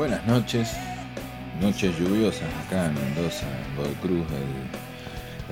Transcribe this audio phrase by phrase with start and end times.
[0.00, 0.72] Buenas noches,
[1.60, 4.26] noches lluviosas acá en Mendoza, en Godoy Cruz.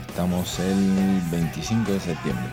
[0.09, 2.47] Estamos el 25 de septiembre.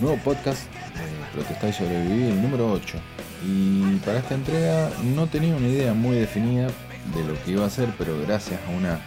[0.00, 2.96] Nuevo podcast de Protestar y Sobrevivir, el número 8.
[3.44, 6.68] Y para esta entrega no tenía una idea muy definida
[7.14, 8.98] de lo que iba a hacer, pero gracias a una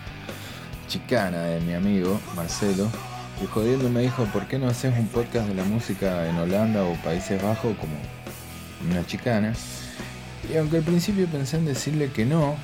[0.87, 2.89] chicana de mi amigo Marcelo,
[3.39, 6.84] que jodiendo me dijo, ¿por qué no haces un podcast de la música en Holanda
[6.84, 7.95] o Países Bajos como
[8.87, 9.55] una chicana?
[10.48, 12.55] Y aunque al principio pensé en decirle que no,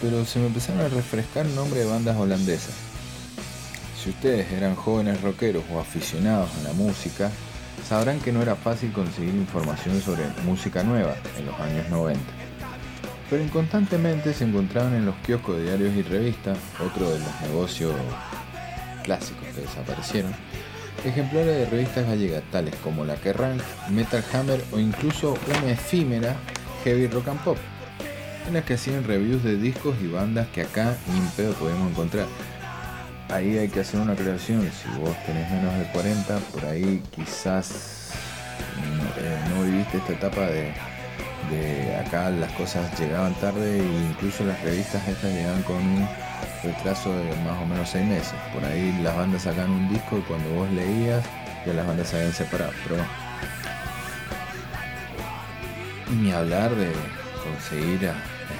[0.00, 2.74] pero se me empezaron a refrescar nombres de bandas holandesas.
[4.02, 7.30] Si ustedes eran jóvenes rockeros o aficionados a la música,
[7.88, 12.20] sabrán que no era fácil conseguir información sobre música nueva en los años 90.
[13.30, 17.94] Pero inconstantemente se encontraban en los kioscos de diarios y revistas, otro de los negocios
[19.04, 20.34] clásicos que desaparecieron,
[21.04, 23.60] ejemplares de revistas gallegas tales como la Kerrang,
[23.90, 26.36] Metal Hammer o incluso una efímera
[26.84, 27.56] Heavy Rock and Pop,
[28.46, 31.90] en las que hacían reviews de discos y bandas que acá ni en pedo podemos
[31.90, 32.26] encontrar.
[33.28, 38.12] Ahí hay que hacer una aclaración, si vos tenés menos de 40, por ahí quizás
[39.18, 40.72] eh, no viviste esta etapa de,
[41.50, 46.08] de acá las cosas llegaban tarde e incluso las revistas estas llegaban con un
[46.62, 48.34] retraso de más o menos 6 meses.
[48.52, 51.24] Por ahí las bandas sacan un disco y cuando vos leías
[51.64, 52.72] ya las bandas se habían separado.
[52.84, 52.96] Pero
[56.20, 56.90] ni hablar de
[57.42, 58.14] conseguir a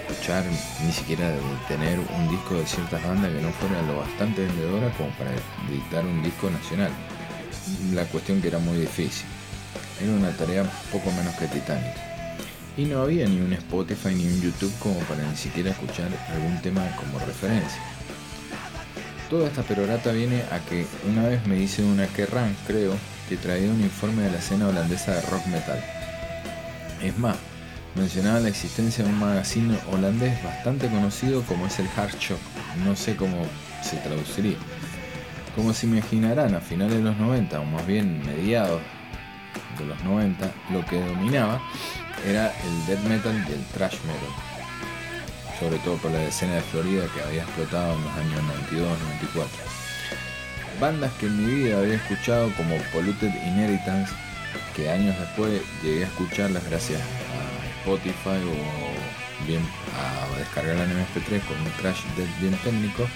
[0.08, 0.45] escuchar,
[0.84, 4.91] ni siquiera de tener un disco de ciertas bandas que no fuera lo bastante vendedora
[4.97, 5.31] como para
[5.70, 6.91] editar un disco nacional.
[7.92, 9.27] La cuestión que era muy difícil.
[10.00, 11.94] Era una tarea poco menos que titánica.
[12.77, 16.60] Y no había ni un Spotify ni un YouTube como para ni siquiera escuchar algún
[16.62, 17.82] tema como referencia.
[19.28, 22.94] Toda esta perorata viene a que una vez me hice una Kerrang, creo,
[23.28, 26.02] que traía un informe de la escena holandesa de rock metal
[27.03, 27.37] es más,
[27.95, 32.39] mencionaba la existencia de un magazine holandés bastante conocido como es el Hard Shock.
[32.85, 33.45] No sé cómo
[33.83, 34.57] se traduciría.
[35.55, 38.81] Como se imaginarán, a finales de los 90, o más bien mediados
[39.79, 41.61] de los 90, lo que dominaba
[42.27, 44.33] era el death metal y el thrash metal.
[45.61, 48.41] Sobre todo por la escena de Florida que había explotado en los años
[48.73, 49.47] 92-94.
[50.81, 54.13] Bandas que en mi vida había escuchado como Polluted Inheritance,
[54.75, 59.62] que años después llegué a escucharlas gracias a Spotify o bien
[59.99, 62.00] a descargar en MP3 con un crash
[62.41, 63.06] bien técnico,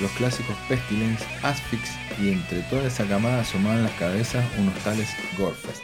[0.00, 1.90] los clásicos Pestilence, Asphyx
[2.20, 5.08] y entre toda esa camada asomaban las cabezas unos tales
[5.38, 5.82] Gorefest,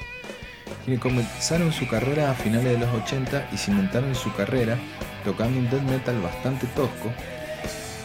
[0.85, 4.79] quienes comenzaron su carrera a finales de los 80 y cimentaron su carrera
[5.25, 7.13] tocando un death metal bastante tosco,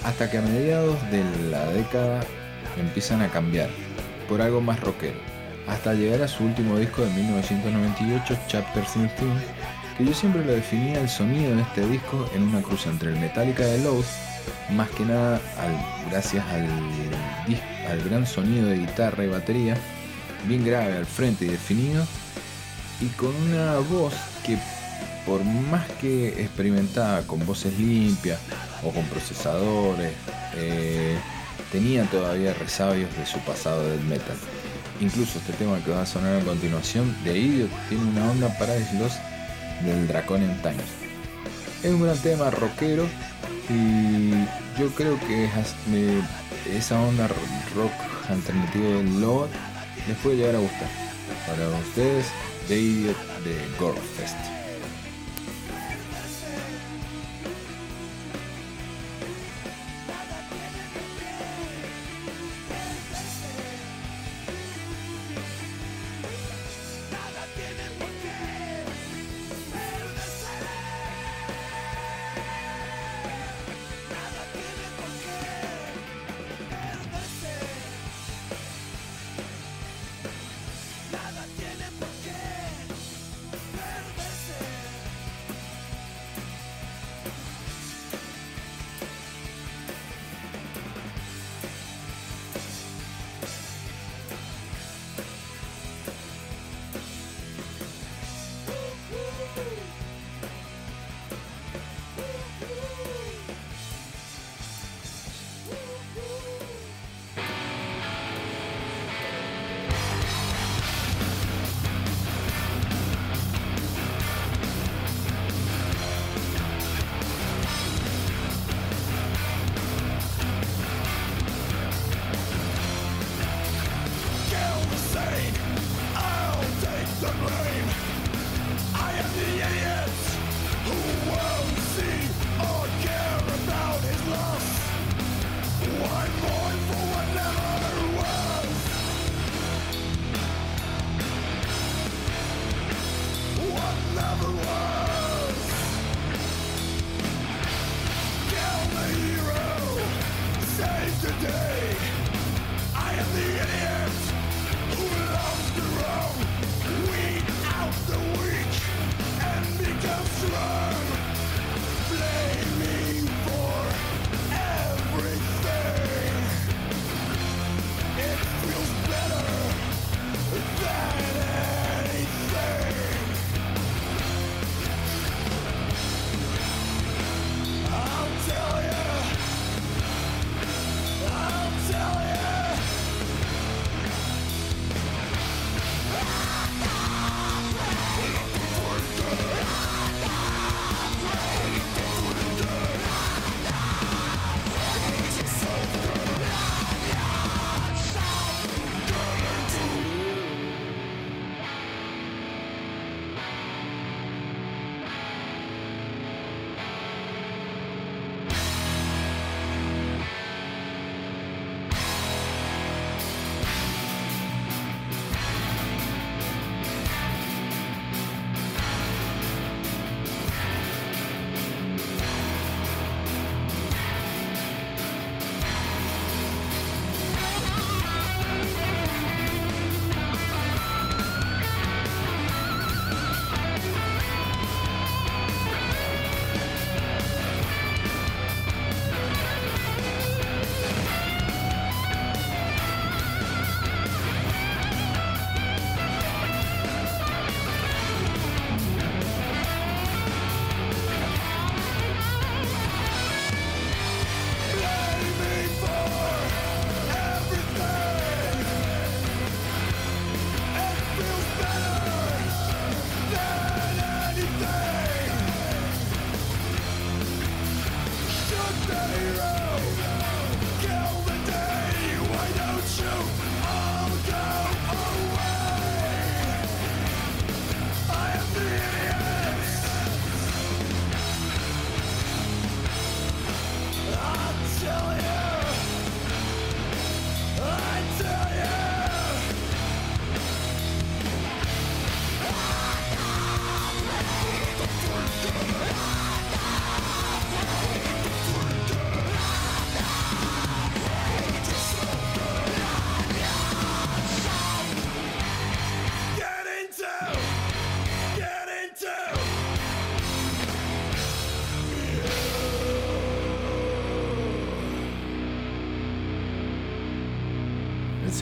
[0.03, 2.21] hasta que a mediados de la década
[2.77, 3.69] empiezan a cambiar
[4.27, 5.34] por algo más rockero
[5.67, 9.09] hasta llegar a su último disco de 1998, Chapter 13,
[9.97, 13.19] que yo siempre lo definía el sonido de este disco en una cruz entre el
[13.19, 14.03] Metallica de Load,
[14.71, 15.39] más que nada
[16.09, 16.67] gracias al,
[17.89, 19.77] al gran sonido de guitarra y batería,
[20.47, 22.05] bien grave al frente y definido,
[23.01, 24.13] y con una voz
[24.45, 24.57] que
[25.25, 28.39] por más que experimentada con voces limpias
[28.83, 30.13] o con procesadores,
[30.55, 31.17] eh,
[31.71, 34.37] tenía todavía resabios de su pasado del metal.
[35.01, 38.75] Incluso este tema que va a sonar a continuación de Idiot tiene una onda para
[38.97, 39.19] Lost
[39.83, 40.85] del Draconian Times.
[41.83, 43.05] Es un gran tema rockero
[43.69, 44.31] y
[44.79, 45.49] yo creo que
[46.75, 47.91] esa onda rock
[48.29, 49.49] alternativo del Lord
[50.07, 50.89] les puede llegar a gustar.
[51.45, 52.27] Para ustedes,
[52.67, 54.54] The Idiot de Gorefest.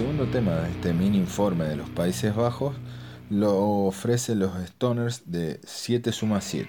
[0.04, 2.76] Segundo tema de este mini informe de los Países Bajos
[3.30, 6.68] lo ofrece los Stoners de 7 suma 7.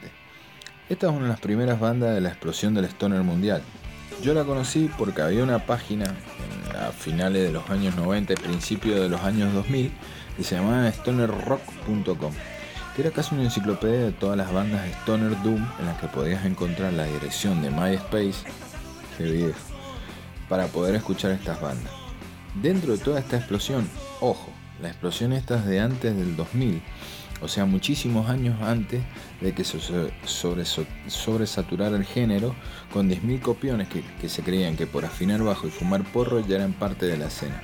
[0.88, 3.61] Esta es una de las primeras bandas de la explosión del Stoner mundial.
[4.23, 6.14] Yo la conocí porque había una página
[6.79, 9.91] a finales de los años 90 y principios de los años 2000
[10.37, 12.33] que se llamaba stonerrock.com,
[12.95, 16.45] que era casi una enciclopedia de todas las bandas Stoner Doom en las que podías
[16.45, 18.47] encontrar la dirección de MySpace,
[20.49, 22.03] para poder escuchar estas bandas.
[22.54, 23.88] Dentro de toda esta explosión,
[24.20, 24.49] ojo,
[24.80, 26.80] la explosión esta es de antes del 2000,
[27.42, 29.02] o sea, muchísimos años antes
[29.40, 29.78] de que se
[31.06, 32.54] sobresaturara el género,
[32.92, 36.73] con 10.000 copiones que, se creían que por afinar bajo y fumar porro ya eran
[36.73, 37.61] parte de la escena.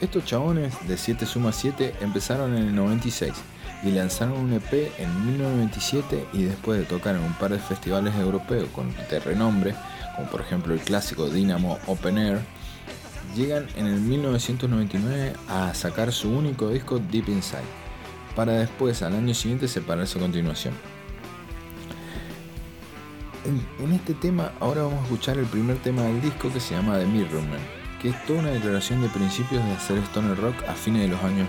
[0.00, 3.32] Estos chabones de 7 suma 7 empezaron en el 96
[3.84, 8.14] y lanzaron un EP en 1997 y después de tocar en un par de festivales
[8.16, 9.76] europeos con de renombre,
[10.16, 12.40] como por ejemplo el clásico Dynamo Open Air,
[13.34, 17.62] llegan en el 1999 a sacar su único disco Deep Inside,
[18.36, 20.74] para después al año siguiente separarse a continuación.
[23.44, 26.98] En, este tema ahora vamos a escuchar el primer tema del disco que se llama
[26.98, 27.58] The Mirrorman,
[28.00, 31.22] que es toda una declaración de principios de hacer stoner rock a fines de los
[31.24, 31.48] años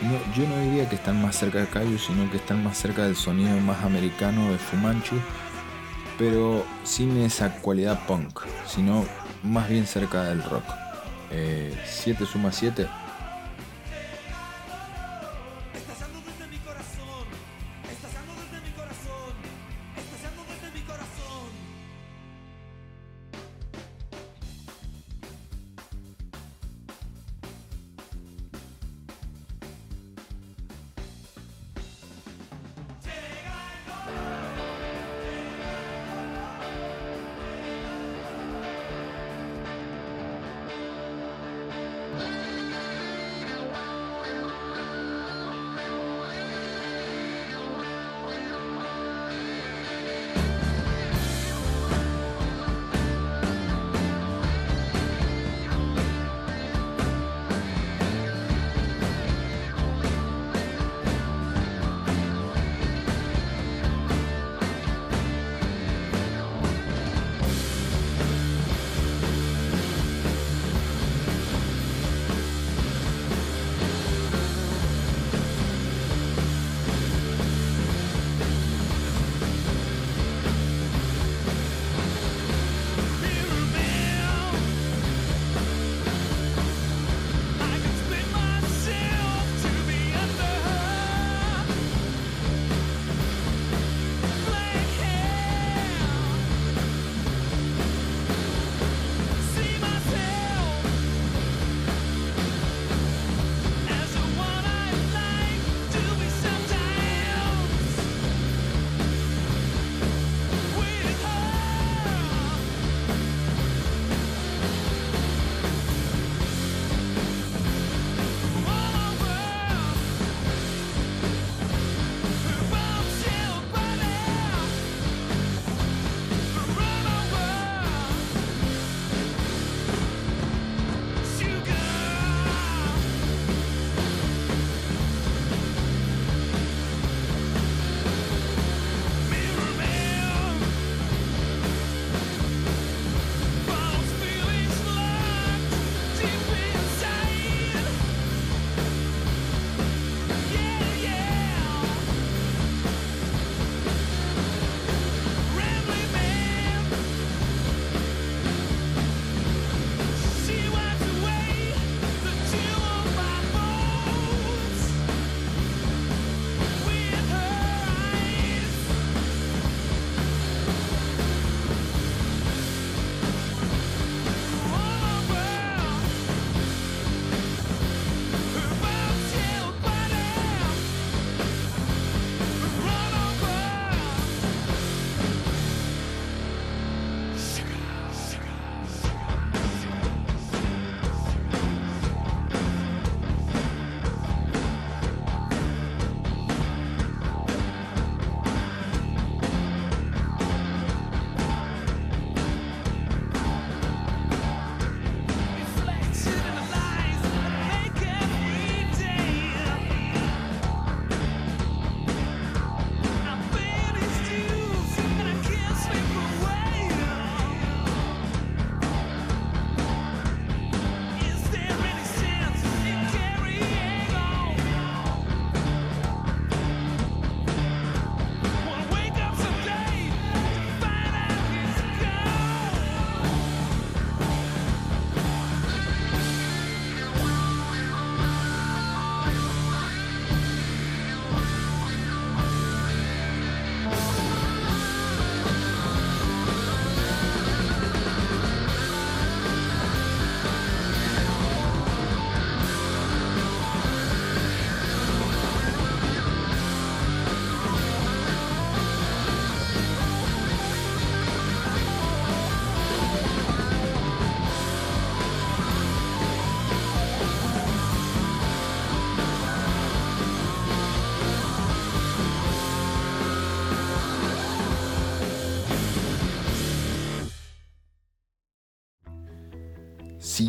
[0.00, 0.34] 90.
[0.34, 3.16] yo no diría que están más cerca de Caillou, sino que están más cerca del
[3.16, 5.16] sonido más americano de Fumanchu,
[6.18, 9.04] pero sin esa cualidad punk, sino
[9.42, 10.64] más bien cerca del rock.
[11.30, 12.86] 7 eh, suma 7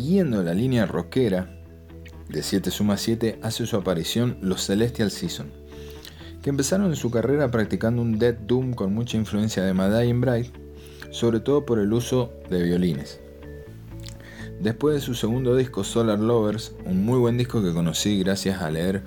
[0.04, 1.48] siguiendo la línea rockera
[2.28, 5.50] de 7 suma 7 hace su aparición los Celestial Season,
[6.42, 10.54] que empezaron su carrera practicando un death doom con mucha influencia de Madeleine Bright,
[11.08, 13.18] sobre todo por el uso de violines.
[14.60, 18.70] Después de su segundo disco Solar Lovers, un muy buen disco que conocí gracias a
[18.70, 19.04] leer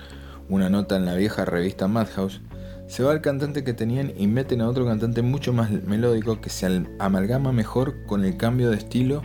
[0.50, 2.42] una nota en la vieja revista Madhouse,
[2.88, 6.50] se va al cantante que tenían y meten a otro cantante mucho más melódico que
[6.50, 9.22] se amalgama mejor con el cambio de estilo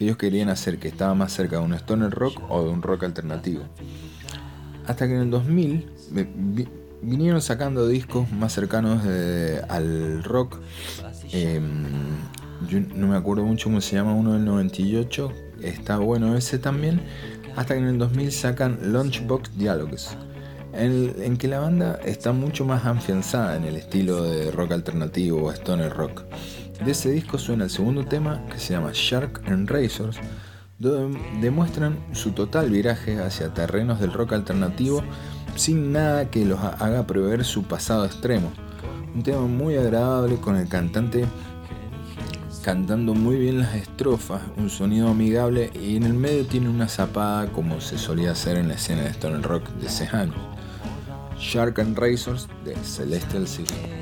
[0.00, 2.80] que ellos querían hacer, que estaba más cerca de un stoner rock o de un
[2.80, 3.64] rock alternativo.
[4.86, 5.90] Hasta que en el 2000
[7.02, 9.04] vinieron sacando discos más cercanos
[9.68, 10.58] al rock.
[11.32, 11.84] Em,
[12.66, 17.02] yo no me acuerdo mucho cómo se llama uno del 98, está bueno ese también.
[17.54, 20.16] Hasta que en el 2000 sacan Lunchbox Dialogues,
[20.72, 25.52] en, que la banda está mucho más afianzada en el estilo de rock alternativo o
[25.52, 26.22] stoner rock.
[26.84, 30.16] De ese disco suena el segundo tema que se llama Shark and Razors,
[30.78, 35.02] donde demuestran su total viraje hacia terrenos del rock alternativo
[35.56, 38.50] sin nada que los haga prever su pasado extremo.
[39.14, 41.26] Un tema muy agradable con el cantante
[42.62, 47.50] cantando muy bien las estrofas, un sonido amigable y en el medio tiene una zapada
[47.52, 50.34] como se solía hacer en la escena de Stone Rock de ese año.
[51.38, 53.99] Shark and Razors de Celestial City.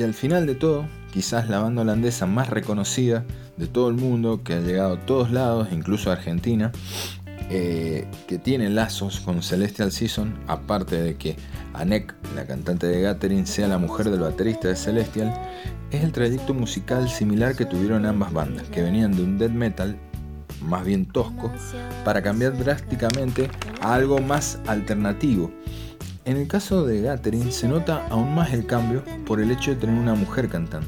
[0.00, 3.26] Y al final de todo, quizás la banda holandesa más reconocida
[3.58, 6.72] de todo el mundo, que ha llegado a todos lados, incluso a Argentina,
[7.50, 11.36] eh, que tiene lazos con Celestial Season, aparte de que
[11.74, 15.38] Anek, la cantante de Gathering, sea la mujer del baterista de Celestial,
[15.90, 19.98] es el trayecto musical similar que tuvieron ambas bandas, que venían de un death metal
[20.62, 21.52] más bien tosco,
[22.06, 23.50] para cambiar drásticamente
[23.82, 25.50] a algo más alternativo.
[26.30, 29.78] En el caso de Gathering se nota aún más el cambio por el hecho de
[29.78, 30.86] tener una mujer cantando.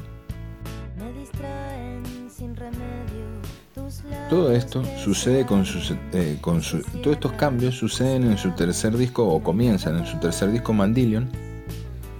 [4.29, 5.65] Todo esto sucede con,
[6.13, 10.49] eh, con todos estos cambios suceden en su tercer disco o comienzan en su tercer
[10.49, 11.29] disco Mandillion,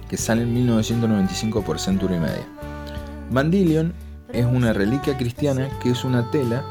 [0.06, 2.46] que sale en 1995 por Century Media.
[3.30, 3.94] Mandillion
[4.34, 6.62] es una reliquia cristiana que es una tela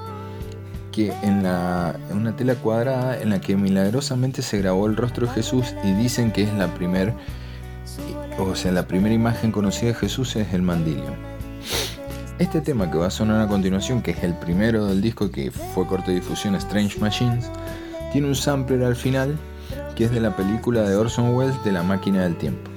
[0.93, 5.33] que en, la, una tela cuadrada en la que milagrosamente se grabó el rostro de
[5.33, 7.13] Jesús y dicen que es la primera
[8.37, 11.15] o sea, la primera imagen conocida de Jesús es el Mandillion.
[12.39, 15.51] Este tema que va a sonar a continuación, que es el primero del disco que
[15.51, 17.49] fue corte de difusión Strange Machines,
[18.11, 19.37] tiene un sampler al final
[19.95, 22.71] que es de la película de Orson Welles de La máquina del tiempo.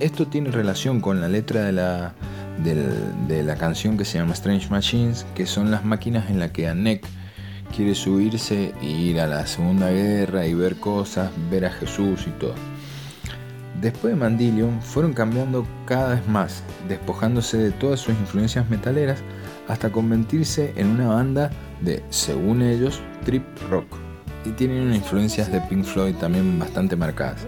[0.00, 2.14] esto tiene relación con la letra de la,
[2.58, 6.68] de la canción que se llama Strange Machines, que son las máquinas en las que
[6.68, 7.06] Anek
[7.74, 12.30] quiere subirse e ir a la Segunda Guerra y ver cosas, ver a Jesús y
[12.38, 12.54] todo.
[13.80, 19.18] Después de Mandillion fueron cambiando cada vez más, despojándose de todas sus influencias metaleras
[19.66, 23.86] hasta convertirse en una banda de, según ellos, trip rock.
[24.44, 27.46] Y tienen influencias de Pink Floyd también bastante marcadas.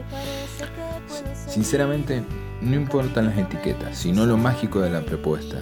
[1.47, 2.23] Sinceramente,
[2.61, 5.59] no importan las etiquetas, sino lo mágico de la propuesta.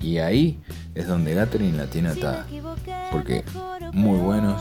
[0.00, 0.60] Y ahí
[0.94, 2.46] es donde Gathering la tiene atada.
[3.10, 3.44] Porque
[3.92, 4.60] muy buenos,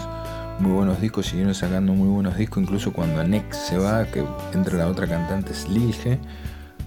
[0.59, 4.77] muy buenos discos, siguieron sacando muy buenos discos, incluso cuando Anex se va, que entra
[4.77, 6.19] la otra cantante Slilge,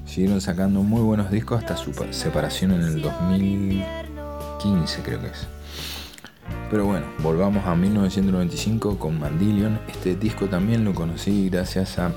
[0.06, 5.46] siguieron sacando muy buenos discos hasta su separación en el 2015 creo que es.
[6.70, 9.78] Pero bueno, volvamos a 1995 con Mandillion.
[9.88, 12.12] Este disco también lo conocí gracias a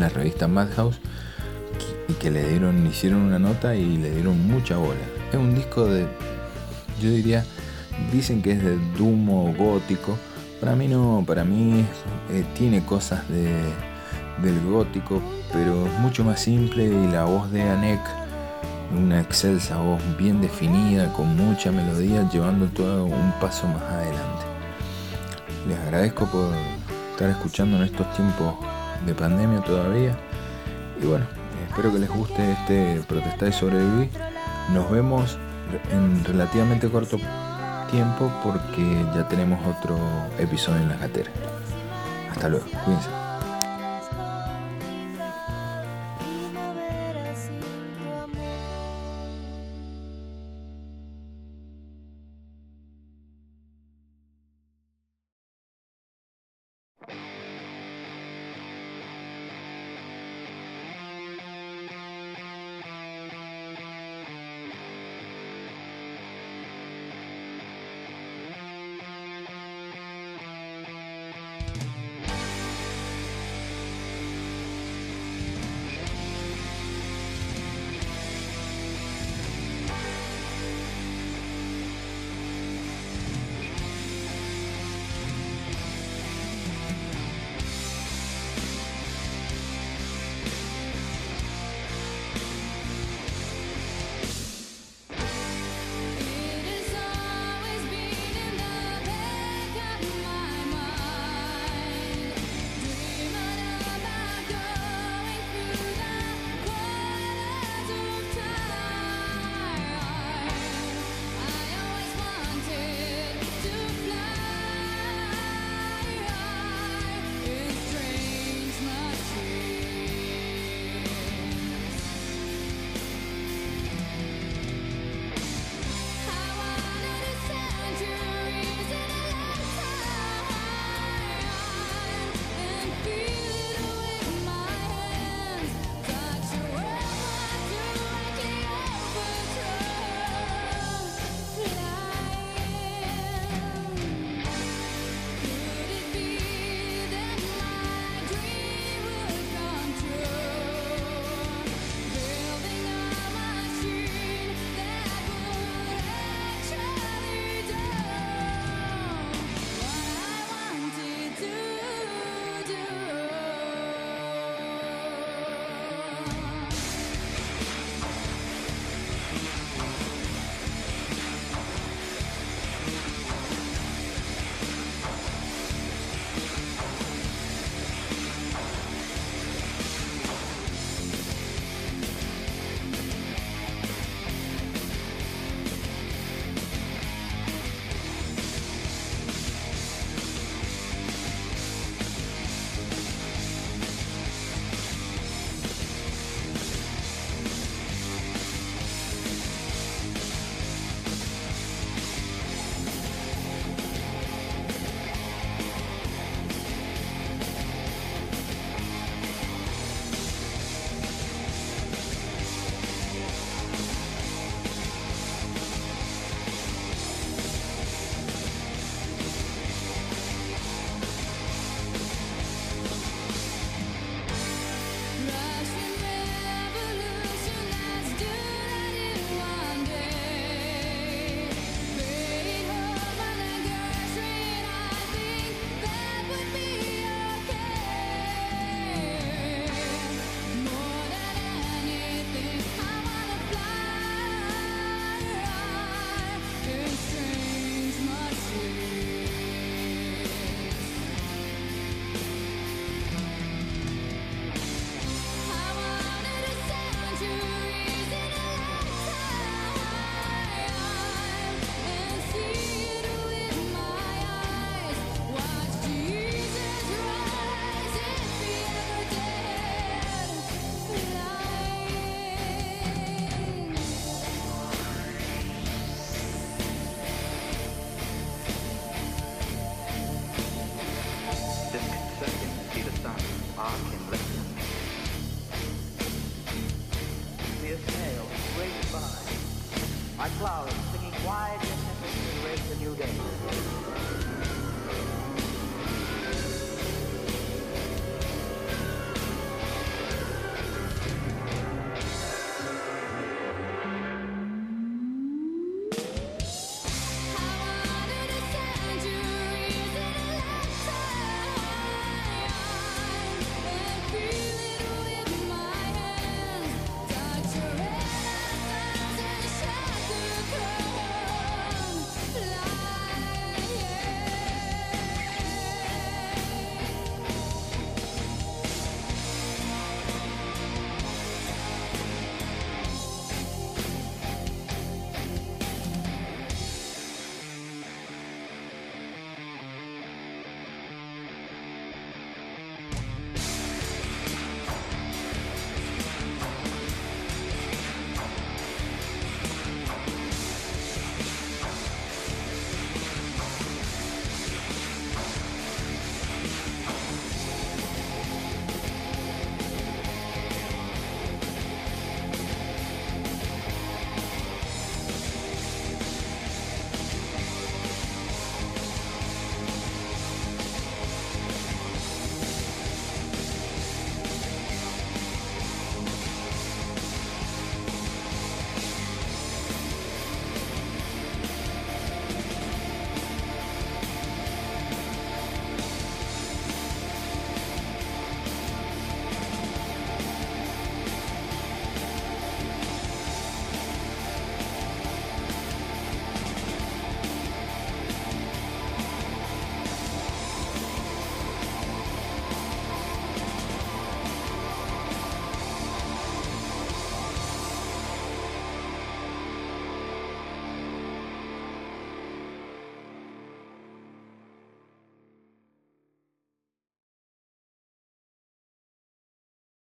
[0.00, 1.00] la revista Madhouse
[2.08, 5.00] y que le dieron, hicieron una nota y le dieron mucha bola.
[5.30, 6.06] Es un disco de,
[7.00, 7.44] yo diría,
[8.12, 10.16] dicen que es de Dumo gótico.
[10.60, 11.84] Para mí no, para mí
[12.30, 13.52] eh, tiene cosas de,
[14.42, 18.00] del gótico, pero es mucho más simple y la voz de Anek,
[18.96, 24.46] una excelsa voz bien definida, con mucha melodía, llevando todo un paso más adelante.
[25.68, 26.50] Les agradezco por
[27.12, 28.54] estar escuchando en estos tiempos
[29.06, 30.16] de pandemia todavía.
[31.00, 31.26] Y bueno,
[31.68, 34.10] espero que les guste este Protestar y Sobrevivir.
[34.72, 35.38] Nos vemos
[35.90, 37.18] en relativamente corto
[37.90, 39.98] tiempo porque ya tenemos otro
[40.38, 41.30] episodio en la gatera.
[42.30, 43.17] Hasta luego, cuídense.